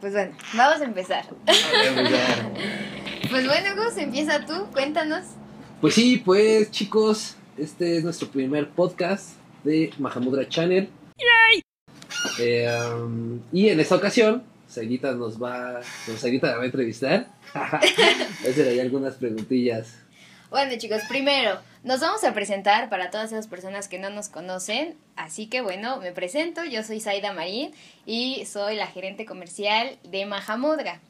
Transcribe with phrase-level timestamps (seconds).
[0.00, 1.24] Pues bueno, vamos a empezar.
[3.30, 5.24] Pues bueno, Gus, empieza tú, cuéntanos.
[5.80, 9.30] Pues sí, pues chicos, este es nuestro primer podcast
[9.64, 10.88] de Mahamudra Channel.
[12.38, 17.28] Eh, um, y en esta ocasión, Saguita nos va, nos Saguita va a entrevistar.
[17.54, 19.96] Voy a hacer ahí algunas preguntillas.
[20.50, 24.96] Bueno, chicos, primero, nos vamos a presentar para todas esas personas que no nos conocen.
[25.16, 27.72] Así que bueno, me presento, yo soy Zaida Marín
[28.06, 31.00] y soy la gerente comercial de Mahamudra.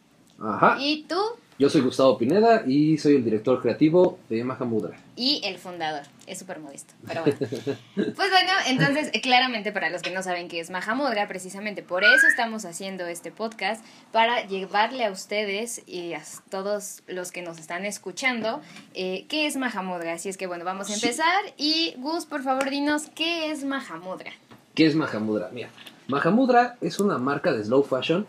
[0.40, 0.77] Ajá.
[0.80, 1.20] ¿Y tú?
[1.62, 4.98] Yo soy Gustavo Pineda y soy el director creativo de Mahamudra.
[5.14, 6.02] Y el fundador.
[6.26, 7.38] Es súper modesto, pero bueno.
[7.94, 12.26] Pues bueno, entonces, claramente para los que no saben qué es Mahamudra, precisamente por eso
[12.26, 17.86] estamos haciendo este podcast, para llevarle a ustedes y a todos los que nos están
[17.86, 18.60] escuchando,
[18.94, 20.14] eh, qué es Mahamudra.
[20.14, 21.44] Así es que bueno, vamos a empezar.
[21.58, 24.32] Y Gus, por favor, dinos, ¿qué es Mahamudra?
[24.74, 25.50] ¿Qué es Mahamudra?
[25.52, 25.69] Mira,
[26.08, 28.26] Mahamudra es una marca de slow fashion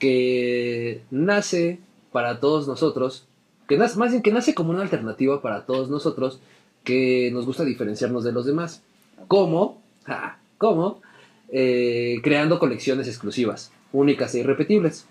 [0.00, 1.78] que nace
[2.14, 3.26] para todos nosotros,
[3.66, 6.38] que nace, más bien que nace como una alternativa para todos nosotros
[6.84, 8.82] que nos gusta diferenciarnos de los demás.
[9.26, 9.82] ¿Cómo?
[10.04, 11.02] Ja, ¿Cómo?
[11.48, 15.06] Eh, creando colecciones exclusivas, únicas e irrepetibles.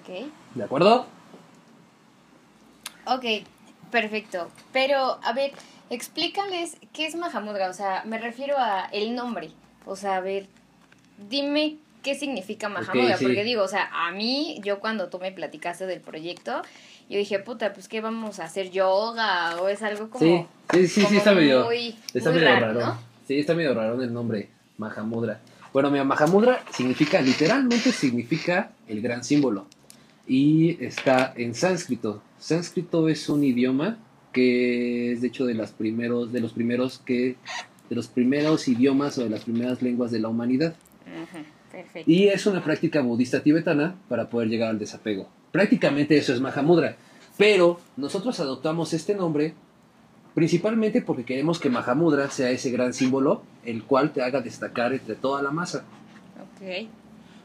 [0.00, 0.26] Ok.
[0.56, 1.06] ¿De acuerdo?
[3.06, 3.46] Ok,
[3.92, 4.48] perfecto.
[4.72, 5.52] Pero, a ver,
[5.90, 7.70] explícales qué es Mahamudra.
[7.70, 9.52] O sea, me refiero a el nombre.
[9.86, 10.48] O sea, a ver,
[11.30, 13.16] dime qué significa Mahamudra.
[13.16, 13.24] sí.
[13.24, 16.62] Porque digo, o sea, a mí, yo cuando tú me platicaste del proyecto,
[17.08, 20.48] yo dije, puta, pues qué vamos a hacer yoga o es algo como.
[20.72, 22.80] Sí, sí, sí, sí, está medio, muy- está muy medio raro, raro.
[22.86, 22.98] ¿no?
[23.26, 25.40] Sí, está medio raro el nombre, Mahamudra.
[25.72, 29.66] Bueno, mira, Mahamudra significa, literalmente significa el gran símbolo.
[30.26, 32.22] Y está en sánscrito.
[32.38, 33.98] Sánscrito es un idioma
[34.32, 37.36] que es de hecho de los primeros, de los primeros que,
[37.88, 40.74] de los primeros idiomas o de las primeras lenguas de la humanidad.
[41.06, 42.10] Ujú, perfecto.
[42.10, 45.28] Y es una práctica budista tibetana para poder llegar al desapego.
[45.52, 46.96] Prácticamente eso es Mahamudra.
[47.36, 49.54] Pero nosotros adoptamos este nombre
[50.34, 55.14] principalmente porque queremos que Mahamudra sea ese gran símbolo, el cual te haga destacar entre
[55.16, 55.84] toda la masa.
[56.40, 56.88] Ok.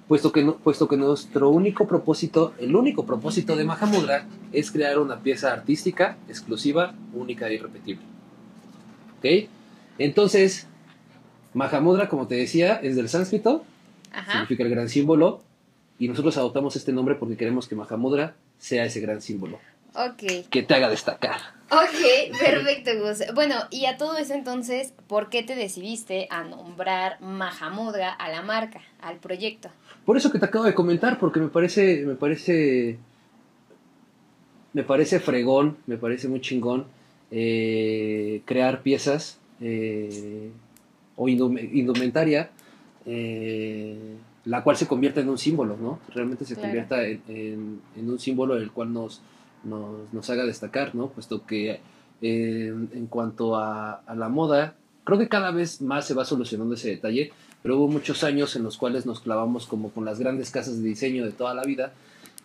[0.07, 4.99] Puesto que, no- puesto que nuestro único propósito, el único propósito de Mahamudra es crear
[4.99, 8.03] una pieza artística exclusiva, única e irrepetible.
[9.19, 9.49] ¿Ok?
[9.97, 10.67] Entonces,
[11.53, 13.63] Mahamudra, como te decía, es del sánscrito,
[14.13, 14.31] Ajá.
[14.31, 15.41] significa el gran símbolo,
[15.99, 19.59] y nosotros adoptamos este nombre porque queremos que Mahamudra sea ese gran símbolo,
[19.95, 20.47] Ok.
[20.49, 21.39] que te haga destacar.
[21.71, 23.23] Ok, perfecto, Gus.
[23.33, 28.41] Bueno, y a todo eso entonces, ¿por qué te decidiste a nombrar Mahamudra a la
[28.41, 29.69] marca, al proyecto?
[30.05, 32.97] Por eso que te acabo de comentar, porque me parece, me parece,
[34.73, 36.85] me parece fregón, me parece muy chingón
[37.31, 40.49] eh, crear piezas eh,
[41.15, 42.49] o indume- indumentaria,
[43.05, 44.15] eh,
[44.45, 45.99] la cual se convierta en un símbolo, ¿no?
[46.13, 46.67] Realmente se Claro.
[46.67, 49.21] convierta en, en- en un símbolo el cual nos,
[49.63, 51.07] nos, nos haga destacar, ¿no?
[51.09, 51.79] Puesto que
[52.21, 56.75] eh, en cuanto a, a la moda, creo que cada vez más se va solucionando
[56.75, 57.31] ese detalle,
[57.61, 60.87] pero hubo muchos años en los cuales nos clavamos como con las grandes casas de
[60.89, 61.93] diseño de toda la vida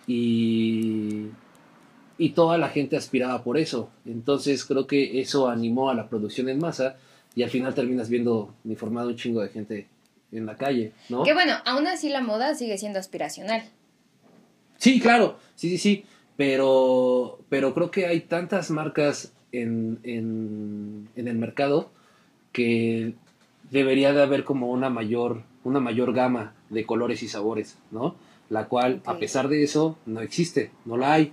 [0.06, 1.26] y,
[2.18, 3.90] y toda la gente aspiraba por eso.
[4.06, 6.96] Entonces creo que eso animó a la producción en masa
[7.34, 9.86] y al final terminas viendo uniformado un chingo de gente
[10.32, 11.22] en la calle, ¿no?
[11.22, 13.62] Que bueno, aún así la moda sigue siendo aspiracional.
[14.76, 16.04] Sí, claro, sí, sí, sí,
[16.36, 21.90] pero, pero creo que hay tantas marcas en, en, en el mercado
[22.52, 23.14] que
[23.70, 28.16] debería de haber como una mayor, una mayor gama de colores y sabores, ¿no?
[28.50, 31.32] La cual, a pesar de eso, no existe, no la hay.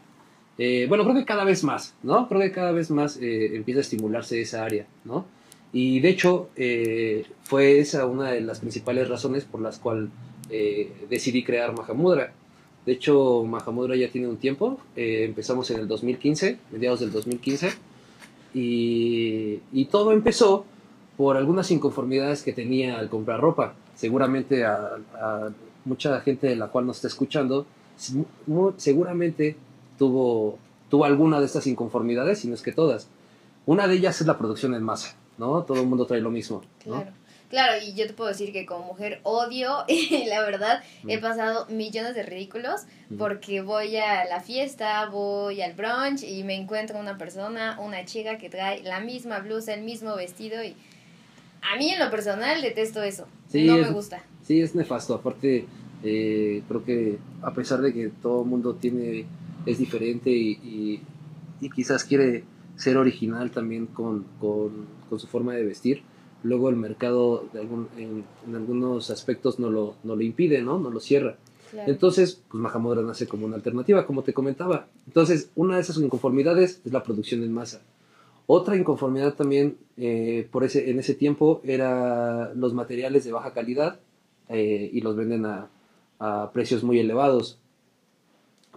[0.57, 2.27] Eh, bueno, creo que cada vez más, ¿no?
[2.27, 5.25] Creo que cada vez más eh, empieza a estimularse esa área, ¿no?
[5.75, 10.09] Y de hecho, eh, fue esa una de las principales razones por las cuales
[10.49, 12.31] eh, decidí crear Mahamudra.
[12.85, 14.79] De hecho, Mahamudra ya tiene un tiempo.
[14.95, 17.73] eh, empezamos en el 2015, mediados del 2015.
[18.53, 20.65] Y, y todo empezó
[21.17, 23.73] por algunas inconformidades que tenía al comprar ropa.
[23.95, 24.91] Seguramente a,
[25.83, 27.65] mucha gente de la cual nos está escuchando,
[28.77, 29.57] seguramente
[29.99, 30.57] tuvo,
[30.89, 33.09] tuvo alguna de estas inconformidades, si no es que todas.
[33.65, 35.63] Una de ellas es la producción en masa, ¿no?
[35.63, 36.95] Todo el mundo trae lo mismo, ¿no?
[37.01, 37.11] Claro.
[37.47, 41.67] Claro, y yo te puedo decir que como mujer odio, y la verdad, he pasado
[41.69, 43.17] millones de ridículos Mm.
[43.17, 48.39] porque voy a la fiesta, voy al brunch y me encuentro una persona, una chica
[48.39, 50.75] que trae la misma blusa, el mismo vestido y
[51.61, 53.27] a mí en lo personal detesto eso.
[53.47, 54.23] Sí, no es- me gusta.
[54.43, 55.13] Sí, es nefasto.
[55.13, 55.67] Aparte,
[56.03, 59.25] eh, creo que a pesar de que todo el mundo tiene
[59.67, 61.01] es diferente y, y-
[61.61, 62.43] y quizás quiere
[62.75, 66.03] ser original también con, con, con su forma de vestir.
[66.43, 70.77] Luego el mercado de algún, en, en algunos aspectos no lo, no lo impide, ¿no?
[70.77, 71.37] No lo cierra.
[71.71, 71.91] Claro.
[71.91, 74.87] Entonces, pues Mahamudra nace como una alternativa, como te comentaba.
[75.07, 77.81] Entonces, una de esas inconformidades es la producción en masa.
[78.47, 83.99] Otra inconformidad también eh, por ese, en ese tiempo era los materiales de baja calidad
[84.49, 85.69] eh, y los venden a,
[86.19, 87.57] a precios muy elevados.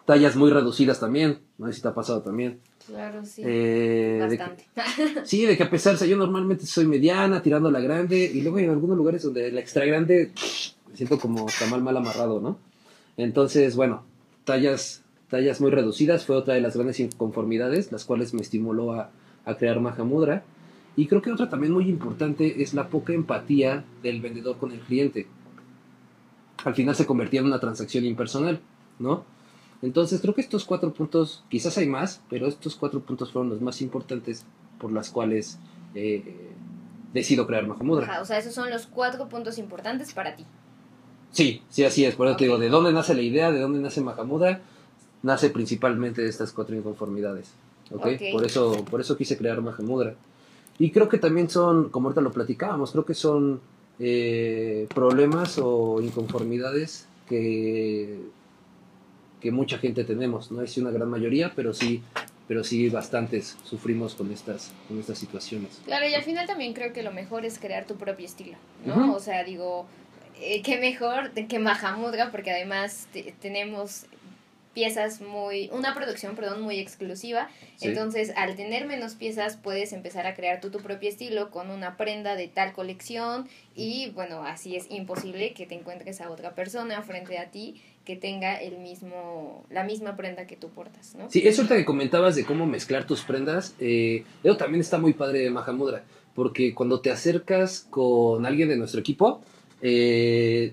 [0.06, 2.60] Tallas muy reducidas también, no sé si te ha pasado también.
[2.88, 3.42] Claro, sí.
[3.44, 4.66] Eh, de que- Bastante.
[5.24, 8.24] sí, de que a pesar, o sea, yo normalmente soy mediana, tirando a la grande,
[8.32, 10.32] y luego en algunos lugares donde la extra grande
[10.88, 12.56] me siento como tamal mal amarrado, ¿no?
[13.18, 14.04] Entonces, bueno,
[14.44, 19.10] tallas, tallas muy reducidas fue otra de las grandes inconformidades, las cuales me estimuló a,
[19.44, 20.44] a crear Mahamudra.
[20.96, 24.80] Y creo que otra también muy importante es la poca empatía del vendedor con el
[24.80, 25.26] cliente.
[26.64, 28.60] Al final se convertía en una transacción impersonal,
[28.98, 29.24] ¿no?
[29.82, 33.60] Entonces creo que estos cuatro puntos, quizás hay más, pero estos cuatro puntos fueron los
[33.60, 34.44] más importantes
[34.78, 35.58] por las cuales
[35.94, 36.50] eh,
[37.12, 38.06] decido crear Mahamudra.
[38.06, 40.44] Ajá, o sea, esos son los cuatro puntos importantes para ti.
[41.30, 42.14] Sí, sí, así es.
[42.14, 42.58] Por eso te digo.
[42.58, 43.52] ¿de dónde nace la idea?
[43.52, 44.60] ¿De dónde nace Mahamudra?
[45.22, 47.52] Nace principalmente de estas cuatro inconformidades.
[47.92, 48.06] ¿ok?
[48.06, 48.22] Ok.
[48.32, 50.14] Por, eso, por eso quise crear Mahamudra.
[50.78, 53.60] Y creo que también son, como ahorita lo platicábamos, creo que son
[53.98, 58.20] eh, problemas o inconformidades que,
[59.40, 60.50] que mucha gente tenemos.
[60.50, 62.02] No es una gran mayoría, pero sí,
[62.46, 65.80] pero sí bastantes sufrimos con estas, con estas situaciones.
[65.84, 69.14] Claro, y al final también creo que lo mejor es crear tu propio estilo, ¿no?
[69.14, 69.86] O sea, digo,
[70.40, 74.06] eh, qué mejor que Mahamudra, porque además te- tenemos
[74.78, 77.48] piezas muy, una producción, perdón, muy exclusiva.
[77.74, 77.88] Sí.
[77.88, 81.96] Entonces, al tener menos piezas, puedes empezar a crear tú tu propio estilo con una
[81.96, 87.02] prenda de tal colección y, bueno, así es imposible que te encuentres a otra persona
[87.02, 91.28] frente a ti que tenga el mismo, la misma prenda que tú portas, ¿no?
[91.28, 95.40] Sí, eso que comentabas de cómo mezclar tus prendas, eh, eso también está muy padre
[95.40, 96.04] de Mahamudra,
[96.36, 99.42] porque cuando te acercas con alguien de nuestro equipo,
[99.82, 100.72] eh,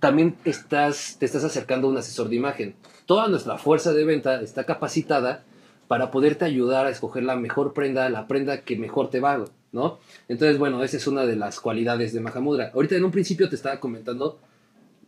[0.00, 2.74] también estás, te estás acercando a un asesor de imagen.
[3.06, 5.44] Toda nuestra fuerza de venta está capacitada
[5.88, 9.98] para poderte ayudar a escoger la mejor prenda, la prenda que mejor te va, ¿no?
[10.28, 12.70] Entonces, bueno, esa es una de las cualidades de Mahamudra.
[12.74, 14.38] Ahorita en un principio te estaba comentando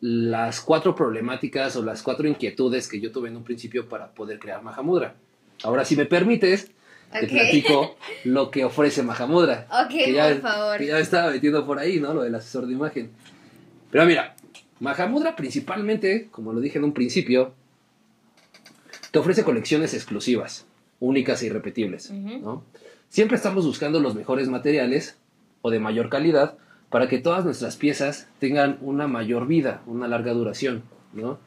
[0.01, 4.39] las cuatro problemáticas o las cuatro inquietudes que yo tuve en un principio para poder
[4.39, 5.15] crear Mahamudra.
[5.63, 6.71] Ahora, si me permites,
[7.11, 9.67] te platico lo que ofrece Mahamudra.
[9.71, 10.79] Ok, que ya, por favor.
[10.79, 12.13] que ya me estaba metiendo por ahí, ¿no?
[12.13, 13.11] Lo del asesor de imagen.
[13.91, 14.37] Pero mira,
[14.81, 17.55] Mahamudra principalmente, como lo dije en un principio,
[19.17, 20.67] te ofrece colecciones exclusivas,
[21.01, 22.13] únicas e irrepetibles.
[23.09, 25.17] Siempre estamos buscando los mejores materiales
[25.63, 26.59] o de mayor calidad
[26.91, 30.83] para que todas nuestras piezas tengan una mayor vida, una larga duración,
[31.15, 31.39] ¿no?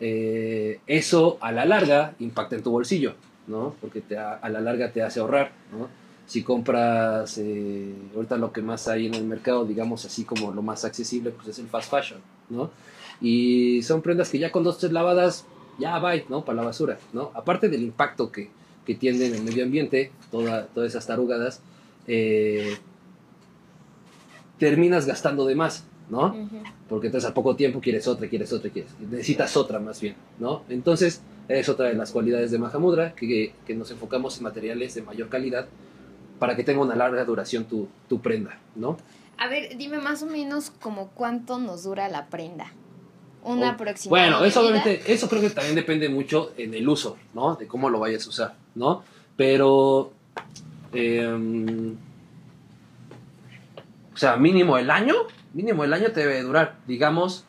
[0.00, 3.74] Eh, eso a la larga impacta en tu bolsillo, ¿no?
[3.82, 5.88] Porque te a, a la larga te hace ahorrar, ¿no?
[6.26, 10.62] Si compras, eh, ahorita lo que más hay en el mercado, digamos así como lo
[10.62, 12.70] más accesible, pues es el fast fashion, ¿no?
[13.20, 15.44] Y son prendas que ya con dos tres lavadas,
[15.80, 16.44] ya va, ¿no?
[16.44, 17.32] Para la basura, ¿no?
[17.34, 18.50] Aparte del impacto que,
[18.84, 21.60] que tienen en el medio ambiente, toda, todas esas tarugadas,
[22.06, 22.76] eh,
[24.58, 26.36] terminas gastando de más, ¿no?
[26.88, 30.62] Porque entonces a poco tiempo quieres otra, quieres otra, quieres, necesitas otra más bien, ¿no?
[30.68, 35.02] Entonces, es otra de las cualidades de Mahamudra, que, que nos enfocamos en materiales de
[35.02, 35.66] mayor calidad
[36.38, 38.96] para que tenga una larga duración tu, tu prenda, ¿no?
[39.38, 42.72] A ver, dime más o menos como cuánto nos dura la prenda.
[43.42, 44.22] Una aproximada.
[44.22, 47.56] Bueno, eso obviamente, eso creo que también depende mucho en el uso, ¿no?
[47.56, 49.02] De cómo lo vayas a usar, ¿no?
[49.36, 50.12] Pero,
[50.92, 51.96] em,
[54.12, 55.14] o sea, mínimo el año,
[55.54, 57.44] mínimo el año te debe durar, digamos,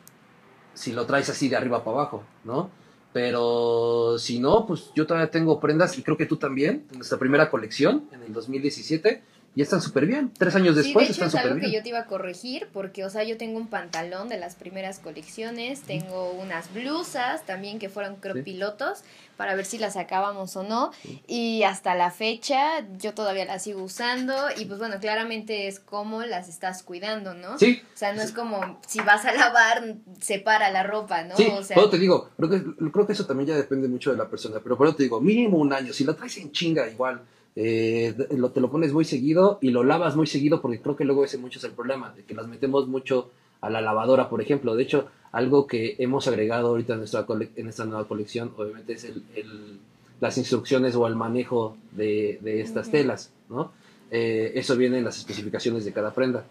[0.74, 2.70] si lo traes así de arriba para abajo, ¿no?
[3.12, 7.18] Pero si no, pues yo todavía tengo prendas y creo que tú también, en nuestra
[7.18, 9.22] primera colección, en el 2017,
[9.54, 10.32] y están súper bien.
[10.38, 11.70] Tres años Sí, después de hecho están es súper algo bien.
[11.70, 14.54] que yo te iba a corregir porque, o sea, yo tengo un pantalón de las
[14.54, 18.42] primeras colecciones, tengo unas blusas también que fueron creo Sí.
[18.42, 19.02] pilotos
[19.36, 20.90] para ver si las sacábamos o no
[21.26, 26.22] y hasta la fecha yo todavía las sigo usando y pues bueno, claramente es como
[26.22, 27.58] las estás cuidando, ¿no?
[27.58, 31.36] Sí, O sea, no es como si vas a lavar, separa la ropa, ¿no?
[31.36, 34.16] Sí, o sea, te digo, creo que, creo que eso también ya depende mucho de
[34.16, 36.88] la persona, pero por eso te digo, mínimo un año, si lo traes en chinga
[36.88, 37.20] igual,
[37.56, 41.04] eh, lo, te lo pones muy seguido y lo lavas muy seguido porque creo que
[41.04, 43.30] luego ese mucho es el problema, de que las metemos mucho
[43.60, 44.74] a la lavadora, por ejemplo.
[44.74, 49.04] De hecho, algo que hemos agregado ahorita en nuestra, en esta nueva colección, obviamente, es
[49.04, 49.78] el, el-
[50.20, 52.96] las instrucciones o el manejo de, de estas Ujú.
[52.96, 53.72] telas, ¿no?
[54.10, 56.44] Eh, eso viene en las especificaciones de cada prenda,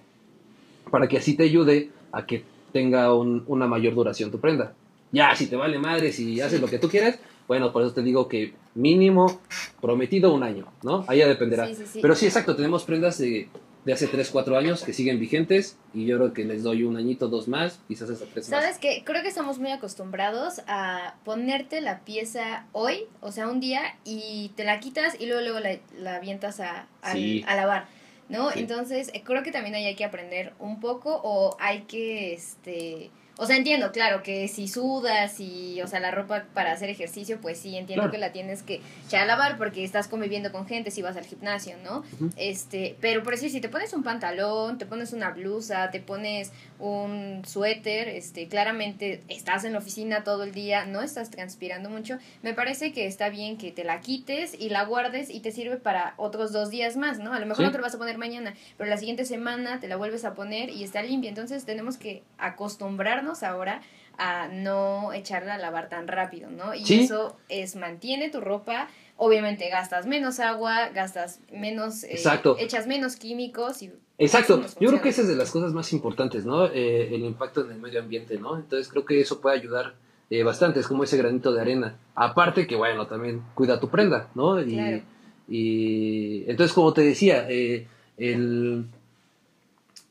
[0.90, 2.44] para que así te ayude a que
[2.74, 4.74] tenga un- una mayor duración tu prenda.
[5.12, 7.20] Ya, si te vale madre, si haces lo que tú quieras,
[7.52, 9.42] bueno, por eso te digo que mínimo
[9.82, 11.04] prometido un año, ¿no?
[11.10, 11.68] Ahí ya dependerá.
[11.68, 12.00] Sí, sí, sí.
[12.02, 13.50] Pero sí, exacto, tenemos prendas de,
[13.84, 16.96] de hace 3, 4 años que siguen vigentes y yo creo que les doy un
[16.96, 18.62] añito, dos más, quizás hasta tres más.
[18.62, 19.04] ¿Sabes qué?
[19.04, 24.54] Creo que estamos muy acostumbrados a ponerte la pieza hoy, o sea, un día, y
[24.56, 27.88] te la quitas y luego, luego la, la avientas a, a lavar,
[28.30, 28.50] ¿no?
[28.52, 28.60] Sí.
[28.60, 33.12] Entonces, eh, creo que también ahí hay que aprender un poco o hay que, este...
[33.42, 37.40] O sea, entiendo, claro, que si sudas y, o sea, la ropa para hacer ejercicio,
[37.42, 38.12] pues sí, entiendo Claro.
[38.12, 41.26] que la tienes que echar a lavar porque estás conviviendo con gente si vas al
[41.26, 42.04] gimnasio, ¿no?
[42.38, 46.52] Este, pero por decir, si te pones un pantalón, te pones una blusa, te pones
[46.78, 52.20] un suéter, este, claramente estás en la oficina todo el día, no estás transpirando mucho,
[52.44, 55.78] me parece que está bien que te la quites y la guardes y te sirve
[55.78, 57.34] para otros dos días más, ¿no?
[57.34, 57.64] A lo mejor Sí.
[57.64, 60.36] no te la vas a poner mañana, pero la siguiente semana te la vuelves a
[60.36, 63.82] poner y está limpia, entonces tenemos que acostumbrarnos ahora
[64.18, 66.76] a no echarla a lavar tan rápido, ¿no?
[66.76, 67.00] Y Sí.
[67.02, 72.56] eso es mantiene tu ropa, obviamente gastas menos agua, gastas menos, eh, Exacto.
[72.60, 76.46] echas menos químicos y Exacto, yo creo que esa es de las cosas más importantes,
[76.46, 76.68] ¿no?
[76.68, 78.56] Eh, el impacto en el medio ambiente, ¿no?
[78.56, 79.96] Entonces creo que eso puede ayudar
[80.30, 81.98] eh, bastante, es como ese granito de arena.
[82.14, 84.62] Aparte que, bueno, también cuida tu prenda, ¿no?
[84.62, 85.02] Y, Claro.
[85.48, 88.86] y entonces, como te decía, el,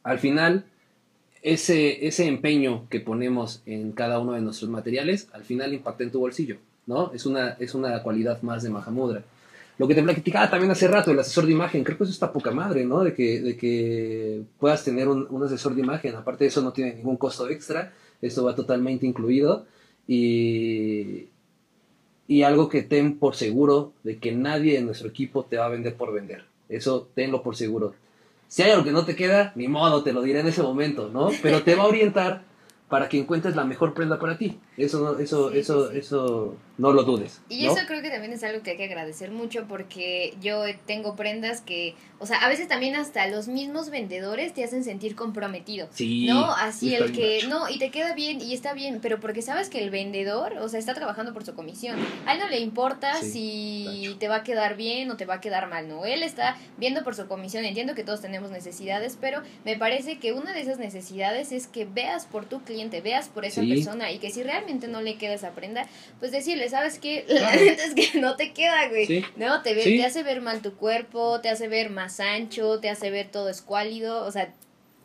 [0.03, 0.65] al final,
[1.43, 6.11] ese, ese empeño que ponemos en cada uno de nuestros materiales, al final impacta en
[6.11, 6.57] tu bolsillo,
[6.87, 7.13] ¿no?
[7.13, 9.23] Es una, es una cualidad más de Mahamudra.
[9.79, 12.31] Lo que te platicaba también hace rato, el asesor de imagen, creo que eso está
[12.31, 13.03] poca madre, ¿no?
[13.03, 16.15] De que, de que puedas tener un, un asesor de imagen.
[16.15, 17.95] Aparte de eso, no tiene ningún costo extra.
[18.21, 19.65] Esto va totalmente incluido.
[20.07, 21.29] Y,
[22.29, 25.71] y algo que ten por seguro de que nadie en nuestro equipo te va a
[25.71, 26.45] vender por vender.
[26.69, 27.95] Eso tenlo por seguro.
[28.51, 31.09] Si hay algo que no te queda, ni modo, te lo diré en ese momento,
[31.09, 31.31] ¿no?
[31.41, 32.43] Pero te va a orientar
[32.91, 34.59] para que encuentres la mejor prenda para ti.
[34.77, 35.99] Eso no, eso, Sí, eso, sí.
[35.99, 37.41] eso no lo dudes.
[37.49, 37.73] Y ¿no?
[37.73, 41.61] eso creo que también es algo que hay que agradecer mucho porque yo tengo prendas
[41.61, 45.89] que, o sea, a veces también hasta los mismos vendedores te hacen sentir comprometido.
[45.93, 46.27] Sí.
[46.27, 49.69] No, así el que, no, y te queda bien y está bien, pero porque sabes
[49.69, 51.97] que el vendedor, o sea, está trabajando por su comisión.
[52.27, 55.35] A él no le importa Sí, si te va a quedar bien o te va
[55.35, 56.05] a quedar mal, no.
[56.07, 57.65] Él está viendo por su comisión.
[57.65, 61.85] Entiendo que todos tenemos necesidades, pero me parece que una de esas necesidades es que
[61.85, 63.69] veas por tu cliente, veas por esa Sí.
[63.75, 65.87] persona y que si realmente no le queda esa prenda,
[66.19, 67.25] pues decirle, ¿sabes qué?
[67.29, 69.07] La neta es que no te queda, güey.
[69.07, 69.25] Sí.
[69.37, 69.97] No, te, ve- Sí.
[69.99, 73.49] te hace ver mal tu cuerpo, te hace ver más ancho, te hace ver todo
[73.51, 74.55] escuálido, o sea,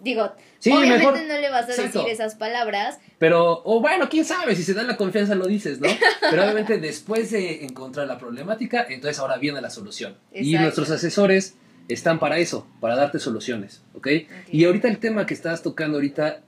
[0.01, 1.99] digo, Sí, obviamente mejor- no le vas a Exacto.
[1.99, 5.79] decir esas palabras, Pero, o bueno, quién sabe, si se da la confianza lo dices,
[5.79, 5.87] ¿no?
[6.29, 10.17] Pero obviamente después de encontrar la problemática, entonces ahora viene la solución.
[10.33, 11.55] Y nuestros asesores
[11.87, 14.07] están para eso, para darte soluciones, ¿ok?
[14.51, 16.41] Y ahorita el tema que estás tocando ahorita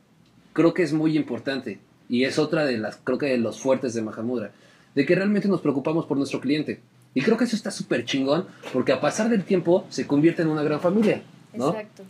[0.58, 1.78] creo que es muy importante
[2.10, 4.50] y es otra de las, creo que de los fuertes de Mahamudra,
[4.96, 6.80] de que realmente nos preocupamos por nuestro cliente.
[7.14, 10.48] Y creo que eso está súper chingón porque a pasar del tiempo se convierte en
[10.48, 11.22] una gran familia,
[11.54, 11.70] ¿no?
[11.70, 12.02] exacto.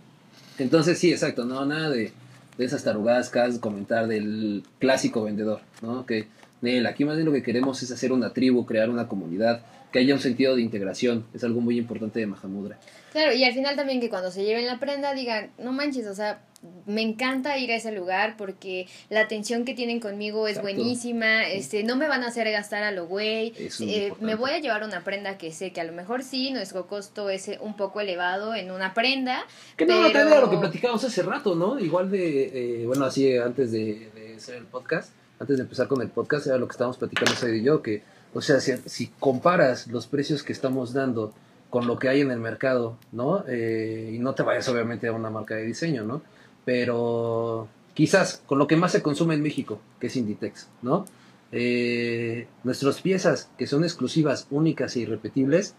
[0.60, 2.14] Entonces, sí, exacto, no, nada de,
[2.58, 6.06] de esas tarugadas que de comentar del clásico vendedor, ¿no?
[6.06, 6.30] Que,
[6.62, 9.62] Nel, aquí más bien lo que queremos es hacer una tribu, crear una comunidad,
[9.92, 12.80] que haya un sentido de integración, es algo muy importante de Mahamudra.
[13.12, 16.16] Claro, y al final también que cuando se lleven la prenda digan, no manches, o
[16.16, 16.40] sea,
[16.86, 20.76] me encanta ir a ese lugar porque la atención que tienen conmigo es Exacto.
[20.76, 24.60] buenísima, este, no me van a hacer gastar a lo güey, eh, me voy a
[24.60, 27.76] llevar una prenda que sé que a lo mejor sí, nuestro costo es eh, un
[27.76, 29.46] poco elevado en una prenda,
[29.76, 30.12] Que no, pero...
[30.12, 31.80] también era lo que platicábamos hace rato, ¿no?
[31.80, 36.02] Igual de, eh, bueno, así antes de, de hacer el podcast, antes de empezar con
[36.02, 38.02] el podcast, era lo que estábamos platicando Said y yo, que,
[38.34, 41.34] o sea, si, si comparas los precios que estamos dando
[41.70, 43.44] con lo que hay en el mercado, ¿no?
[43.48, 46.22] Eh, y no te vayas obviamente a una marca de diseño, ¿no?
[46.68, 51.06] Pero quizás con lo que más se consume en México, que es Inditex, ¿no?
[51.54, 55.76] Eh, nuestras piezas, que son exclusivas, únicas e irrepetibles,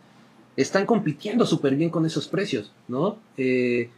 [0.56, 3.18] están compitiendo súper bien con esos precios, ¿no?
[3.36, 3.90] Eh,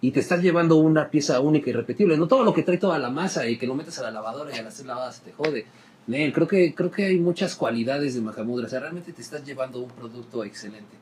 [0.00, 3.00] y te estás llevando una pieza única y repetible, no todo lo que trae toda
[3.00, 5.32] la masa y que lo metes a la lavadora y a las tres lavadas te
[5.32, 5.66] jode.
[6.06, 9.80] Creo que, creo que hay muchas cualidades de Mahamudra, o sea, realmente te estás llevando
[9.80, 10.96] un producto excelente.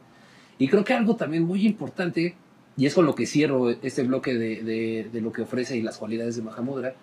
[0.59, 2.35] Y creo que algo también muy importante,
[2.77, 5.83] y es con lo que cierro este bloque de, de- de lo que ofrece y
[5.83, 6.95] las cualidades de Mahamudra,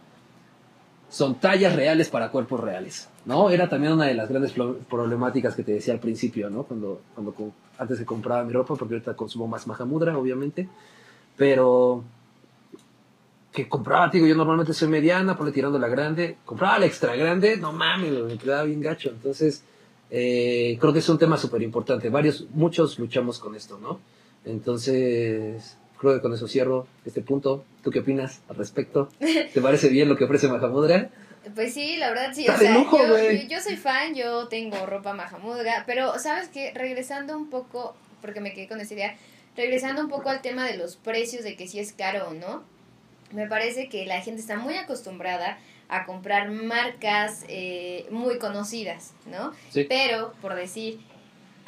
[1.09, 3.49] son tallas reales para cuerpos reales, ¿no?
[3.49, 6.63] Era también una de las grandes pro- problemáticas que te decía al principio, ¿no?
[6.63, 7.33] Cuando, cuando
[7.77, 10.69] antes se compraba mi ropa, porque ahorita consumo más Mahamudra, obviamente,
[11.35, 12.03] pero
[13.51, 17.57] que compraba, digo, yo normalmente soy mediana, ponle tirando la grande, compraba la extra grande,
[17.57, 19.63] no mames, me quedaba bien gacho, entonces
[20.09, 23.99] eh, creo que es un tema súper importante, varios, muchos luchamos con esto, ¿no?
[24.45, 27.63] Entonces, creo que con eso cierro este punto.
[27.83, 29.09] ¿Tú qué opinas al respecto?
[29.19, 31.09] ¿Te parece bien lo que ofrece Mahamudra?
[31.55, 32.47] Pues sí, la verdad sí.
[32.47, 36.71] O sea, lujo, yo, yo- yo soy fan, yo tengo ropa Mahamudra, pero ¿sabes qué?
[36.73, 39.15] Regresando un poco, porque me quedé con esta idea,
[39.57, 42.63] regresando un poco al tema de los precios, de que si es caro o no,
[43.31, 45.57] me parece que la gente está muy acostumbrada
[45.89, 49.51] a comprar marcas eh, muy conocidas, ¿no?
[49.71, 49.85] Sí.
[49.89, 50.99] Pero, por decir,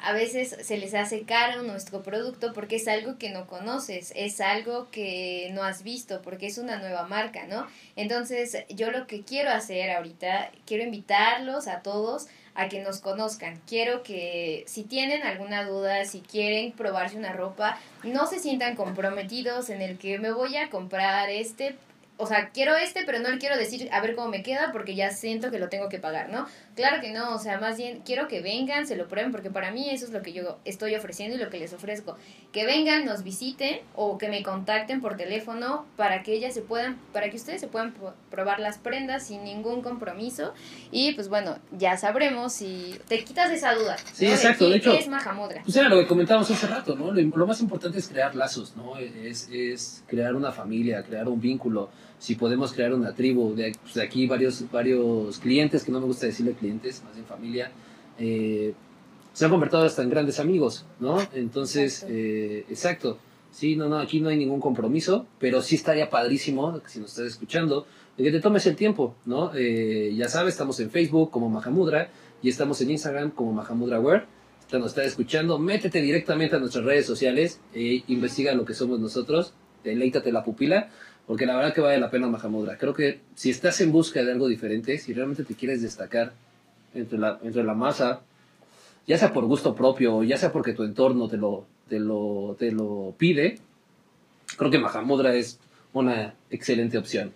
[0.03, 4.41] a veces se les hace caro nuestro producto porque es algo que no conoces, es
[4.41, 7.65] algo que no has visto, porque es una nueva marca, ¿no?
[7.95, 13.62] Entonces, yo lo que quiero hacer ahorita, quiero invitarlos a todos a que nos conozcan.
[13.65, 19.69] Quiero que si tienen alguna duda, si quieren probarse una ropa, no se sientan comprometidos
[19.69, 21.77] en el que me voy a comprar este
[22.17, 24.95] o sea, quiero este, pero no le quiero decir a ver cómo me queda porque
[24.95, 26.48] ya siento que lo tengo que pagar, ¿no?
[26.75, 29.71] Claro que no, o sea, más bien quiero que vengan, se lo prueben, porque para
[29.71, 32.17] mí eso es lo que yo estoy ofreciendo y lo que les ofrezco.
[32.51, 36.97] Que vengan, nos visiten o que me contacten por teléfono para que ellas se puedan,
[37.11, 37.93] para que ustedes se puedan
[38.31, 40.53] probar las prendas sin ningún compromiso.
[40.91, 43.95] Y pues bueno, ya sabremos si te quitas esa duda.
[44.11, 44.31] Sí, ¿no?
[44.33, 45.61] exacto, quién de hecho- es Mahamudra?
[45.63, 47.11] Pues era lo que comentábamos hace rato, ¿no?
[47.11, 48.97] Lo, lo más importante es crear lazos, ¿no?
[48.97, 51.89] Es, es crear una familia, crear un vínculo.
[52.19, 56.05] Si podemos crear una tribu, de, pues, de aquí varios, varios clientes, que no me
[56.05, 57.72] gusta decirle clientes, más bien familia,
[58.17, 58.74] eh,
[59.34, 61.20] se han convertido hasta en grandes amigos, ¿no?
[61.34, 62.13] Entonces, Exacto.
[62.15, 63.17] eh, exacto.
[63.51, 67.27] Sí, no, no, aquí no hay ningún compromiso, pero sí estaría padrísimo, si nos estás
[67.27, 67.86] escuchando,
[68.17, 69.51] de que te tomes el tiempo, ¿no?
[69.55, 72.10] Eh, ya sabes, estamos en Facebook como Mahamudra
[72.41, 74.25] y estamos en Instagram como Mahamudra Wear
[74.74, 79.00] te nos está escuchando, métete directamente a nuestras redes sociales e investiga lo que somos
[79.00, 79.53] nosotros,
[79.84, 80.89] deleítate la pupila,
[81.27, 82.77] porque la verdad que vale la pena Mahamudra.
[82.79, 86.34] Creo que si estás en busca de algo diferente, si realmente te quieres destacar
[86.93, 88.21] entre la, entre la masa,
[89.07, 92.71] ya sea por gusto propio, ya sea porque tu entorno te lo, te lo, te
[92.71, 93.59] lo pide,
[94.57, 95.59] creo que Mahamudra es
[95.93, 97.33] una excelente opción.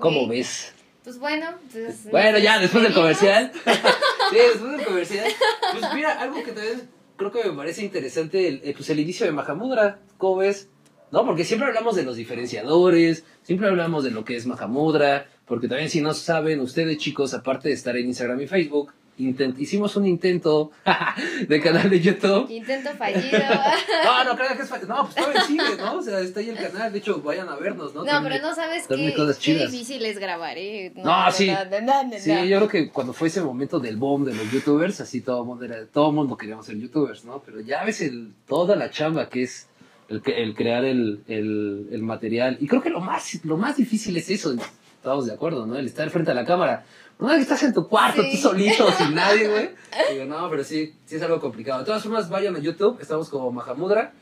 [0.00, 0.72] ¿Cómo ves?
[1.02, 3.50] Pues bueno, pues, Bueno, ya, después del comercial.
[4.30, 5.26] sí, después del comercial.
[5.72, 9.26] Pues mira, algo que también creo que me parece interesante, el, eh, pues el inicio
[9.26, 10.68] de Mahamudra, ¿cómo ves?
[11.12, 11.24] ¿No?
[11.26, 15.90] Porque siempre hablamos de los diferenciadores, siempre hablamos de lo que es Mahamudra, porque también
[15.90, 20.06] si no saben ustedes chicos, aparte de estar en Instagram y Facebook, intent- hicimos un
[20.06, 20.70] intento
[21.48, 22.48] de canal de YouTube.
[22.50, 23.38] Intento fallido.
[24.04, 24.88] No, no crean que es fácil.
[24.88, 25.96] No, pues todavía sigue, ¿no?
[25.98, 26.90] O sea, está ahí el canal.
[26.92, 28.00] De hecho, vayan a vernos, ¿no?
[28.04, 30.92] No, También- pero no sabes qué, qué difícil es grabar, ¿eh?
[30.96, 31.48] No, sí.
[31.48, 32.18] no, no, no, no.
[32.18, 35.40] Sí, yo creo que cuando fue ese momento del boom de los youtubers, así todo
[35.42, 37.42] el mundo, era, todo el mundo queríamos ser youtubers, ¿no?
[37.44, 39.66] Pero ya ves el, toda la chamba que es
[40.10, 42.58] el, el crear el, el, el material.
[42.60, 44.54] Y creo que lo más, lo más difícil es eso,
[44.96, 45.76] estamos de acuerdo, ¿no?
[45.76, 46.84] El estar frente a la cámara.
[47.18, 48.30] No que estás en tu cuarto, Sí.
[48.32, 49.70] tú solito, sin nadie, güey.
[50.12, 51.80] Digo, no, pero sí, sí es algo complicado.
[51.80, 54.12] De todas formas, vayan a YouTube, estamos como Mahamudra.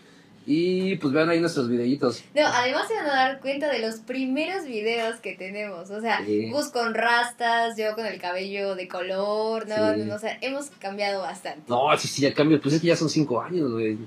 [0.51, 2.24] Y pues vean ahí nuestros videitos.
[2.35, 5.90] No, además se van a dar cuenta de los primeros videos que tenemos.
[5.90, 6.48] O sea, Sí.
[6.51, 10.11] Gus con rastas, yo con el cabello de color, no, Sí.
[10.11, 11.64] o sea, hemos cambiado bastante.
[11.68, 12.61] No, sí, sí, ya cambio.
[12.62, 13.98] Pues es que ya son cinco años, güey.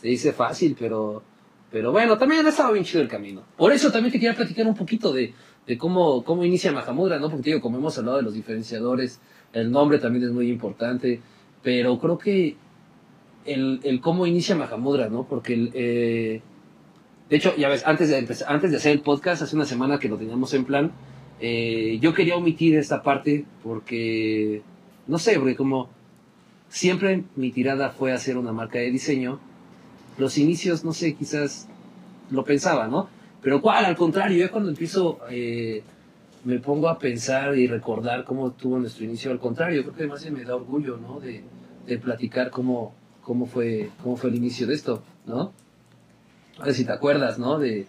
[0.00, 1.22] Se dice fácil, pero,
[1.70, 3.42] pero bueno, también ha estado bien chido el camino.
[3.56, 5.34] Por eso también te quería platicar un poquito de,
[5.66, 7.30] de cómo, cómo inicia Mahamudra, ¿no?
[7.30, 9.20] Porque digo, como hemos hablado de los diferenciadores,
[9.52, 11.20] el nombre también es muy importante,
[11.62, 12.56] pero creo que
[13.44, 15.24] el, el cómo inicia Mahamudra, ¿no?
[15.24, 16.40] Porque el, eh,
[17.30, 20.00] de hecho, ya ves, antes de, empezar, antes de hacer el podcast, hace una semana
[20.00, 20.92] que lo teníamos en plan,
[21.38, 24.62] eh, yo quería omitir esta parte porque,
[25.06, 25.88] no sé, porque como
[26.68, 29.38] siempre mi tirada fue hacer una marca de diseño,
[30.20, 31.66] los inicios, no sé, quizás
[32.30, 33.08] lo pensaba, ¿no?
[33.42, 35.82] Pero cuál, al contrario, ya cuando empiezo, eh,
[36.44, 40.30] me pongo a pensar y recordar cómo tuvo nuestro inicio, al contrario, creo que además
[40.30, 41.20] me da orgullo, ¿no?
[41.20, 41.42] De,
[41.86, 45.52] de platicar cómo, cómo, fue, cómo fue el inicio de esto, ¿no?
[46.58, 47.58] A ver si te acuerdas, ¿no?
[47.58, 47.86] De,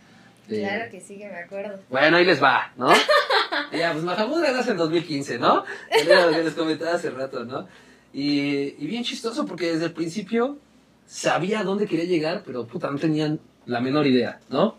[0.47, 1.79] de- Claro que sí, que me acuerdo.
[1.89, 2.87] bueno, ahí les va, ¿no?
[3.73, 5.63] ya, pues Mahamudra nace en 2015, ¿no?
[5.89, 7.67] Era lo que les comentaba hace rato, ¿no?
[8.13, 10.57] Y, y bien chistoso porque desde el principio
[11.11, 14.77] sabía dónde quería llegar, pero puta, no tenían la menor idea, ¿no?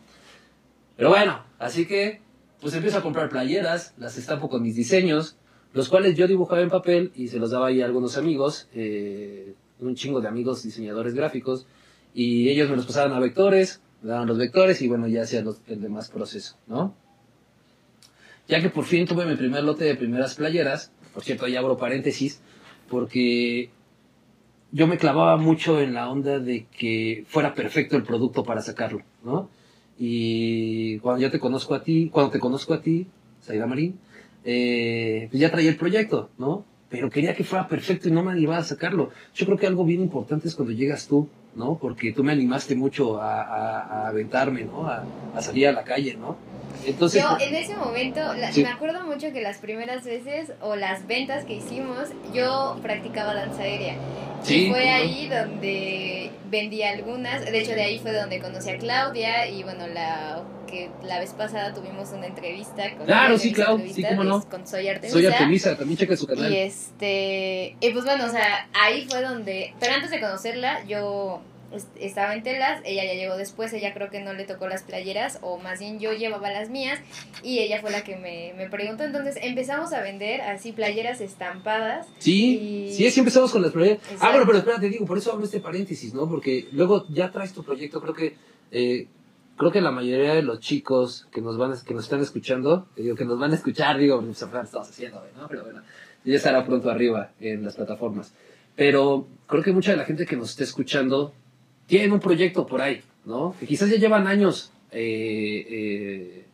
[0.96, 2.22] Pero bueno, así que
[2.58, 5.36] pues empiezo a comprar playeras, las estampo con mis diseños,
[5.74, 9.54] los cuales yo dibujaba en papel y se los daba ahí a algunos amigos, eh,
[9.78, 11.66] un chingo de amigos diseñadores gráficos,
[12.14, 15.44] y ellos me los pasaban a vectores, me daban los vectores y bueno, ya hacía
[15.66, 16.94] el demás proceso, ¿no?
[18.48, 21.76] Ya que por fin tuve mi primer lote de primeras playeras, por cierto, ahí abro
[21.76, 22.40] paréntesis,
[22.88, 23.70] porque
[24.72, 29.02] yo me clavaba mucho en la onda de que fuera perfecto el producto para sacarlo,
[29.22, 29.48] ¿no?
[29.98, 33.06] Y cuando yo te conozco a ti, cuando te conozco a ti,
[33.40, 33.98] Saida Marín,
[34.44, 36.64] eh, pues ya traía el proyecto, ¿no?
[36.88, 39.10] Pero quería que fuera perfecto y no me animaba a sacarlo.
[39.34, 41.78] Yo creo que algo bien importante es cuando llegas tú, ¿no?
[41.78, 44.88] Porque tú me animaste mucho a, a- a aventarme, ¿no?
[44.88, 45.04] A,
[45.34, 46.36] a salir a la calle, ¿no?
[46.84, 48.62] Entonces, Yo en ese momento, la- Sí.
[48.62, 53.62] me acuerdo mucho que las primeras veces o las ventas que hicimos, yo practicaba danza
[53.62, 53.96] aérea.
[54.42, 57.44] Sí, y fue ahí donde vendí algunas.
[57.44, 59.46] De hecho, de ahí fue donde conocí a Claudia.
[59.48, 63.74] Y bueno, la que la vez pasada tuvimos una entrevista con Claro, sí, una Clau,
[63.76, 64.48] entrevista sí, cómo no.
[64.48, 65.12] Con Soy Artemisa.
[65.12, 66.52] soy Artemisa, también checa su Y canal.
[66.52, 71.42] este, y pues bueno, o sea, ahí fue donde, pero antes de conocerla, yo
[71.98, 75.38] estaba en telas, ella ya llegó después, ella creo que no le tocó las playeras,
[75.42, 76.98] o más bien yo llevaba las mías,
[77.42, 82.06] y ella fue la que me, me preguntó, entonces empezamos a vender así playeras estampadas,
[82.18, 82.58] Sí,
[82.88, 83.98] Y- sí, así empezamos con las playeras.
[84.02, 84.26] Ah, Exacto.
[84.30, 86.28] bueno, pero espérate, digo, por eso hablo este paréntesis, ¿no?
[86.28, 88.36] Porque luego ya traes tu proyecto, creo que
[88.70, 89.06] eh,
[89.56, 93.02] creo que la mayoría de los chicos que nos van que nos están escuchando, que
[93.02, 95.46] digo que nos van a escuchar, digo, estamos haciendo, güey, ¿no?
[95.48, 95.82] Pero bueno,
[96.24, 98.32] ya estará pronto arriba en las plataformas.
[98.76, 101.34] Pero creo que mucha de la gente que nos esté escuchando
[101.92, 103.54] tiene un proyecto por ahí, ¿no?
[103.60, 106.44] Que quizás ya llevan años eh, eh,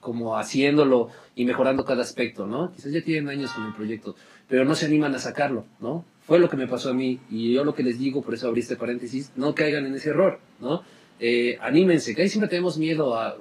[0.00, 2.72] como haciéndolo y mejorando cada aspecto, ¿no?
[2.72, 4.16] Quizás ya tienen años con el proyecto,
[4.48, 6.06] pero no se animan a sacarlo, ¿no?
[6.22, 8.48] Fue lo que me pasó a mí y yo lo que les digo, por eso
[8.48, 10.82] abrí este paréntesis, no caigan en ese error, ¿no?
[11.18, 13.36] Eh, anímense, que ahí siempre tenemos miedo a,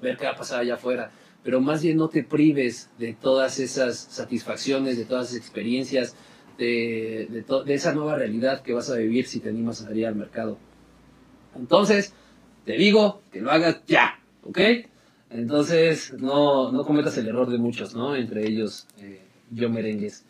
[0.00, 1.10] ver qué va a pasar allá afuera,
[1.42, 6.16] pero más bien no te prives de todas esas satisfacciones, de todas esas experiencias,
[6.56, 10.06] de, de, de esa nueva realidad que vas a vivir si te animas a salir
[10.06, 10.56] al mercado.
[11.56, 12.14] Entonces,
[12.64, 14.58] te digo que lo hagas ya, ¿ok?
[15.30, 18.16] Entonces, no, no cometas el error de muchos, ¿no?
[18.16, 20.24] Entre ellos, eh, yo merengues.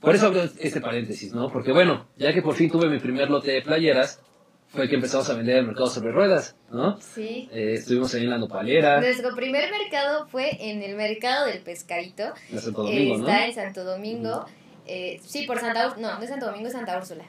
[0.00, 1.50] Por eso abro este paréntesis, ¿no?
[1.50, 4.20] Porque bueno, ya que por fin tuve mi primer lote de playeras,
[4.68, 7.00] fue que empezamos a vender el mercado sobre ruedas, ¿no?
[7.00, 7.48] sí.
[7.52, 12.24] Eh, estuvimos ahí en la nopalera, Nuestro primer mercado fue en el mercado del pescadito,
[12.50, 13.28] en Santo Domingo, Eh, ¿no?
[13.28, 14.44] está en Santo Domingo.
[14.86, 16.08] Eh, sí, por Santa Úrsula.
[16.12, 17.24] No, no es Santo Domingo, es Santa Úrsula.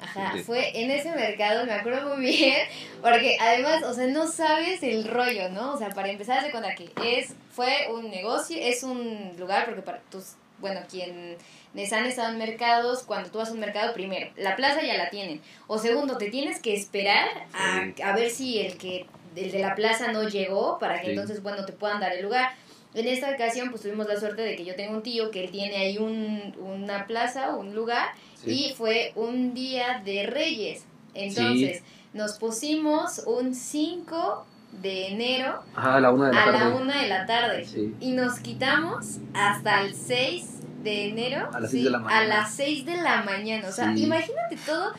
[0.00, 0.34] Ajá.
[0.44, 2.66] Fue en ese mercado, me acuerdo muy bien.
[3.00, 5.74] Porque además, o sea, no sabes el rollo, ¿no?
[5.74, 9.82] O sea, para empezar, de cuenta que es, fue un negocio, es un lugar, porque
[9.82, 14.28] para tus, bueno, quienes han estado en mercados, cuando tú vas a un mercado, primero,
[14.36, 15.40] la plaza ya la tienen.
[15.68, 19.74] O segundo, te tienes que esperar a, a ver si el que el de la
[19.74, 21.10] plaza no llegó para que Sí.
[21.10, 22.54] entonces, bueno, te puedan dar el lugar.
[22.96, 25.50] En esta ocasión, pues tuvimos la suerte de que yo tengo un tío que él
[25.50, 28.08] tiene ahí un, una plaza, un lugar,
[28.42, 28.70] Sí.
[28.70, 30.84] y fue un día de Reyes.
[31.14, 31.82] Entonces,
[32.12, 34.46] nos pusimos un 5
[34.82, 36.74] de enero Ajá, a la una de la a la tarde.
[36.82, 37.64] 1 de la tarde.
[37.64, 37.94] Sí.
[38.00, 40.44] Y nos quitamos hasta el 6
[40.82, 41.48] de enero.
[41.52, 42.26] A las seis de la A mañana.
[42.28, 43.68] las 6 de la mañana.
[43.68, 44.92] O sea, imagínate todo.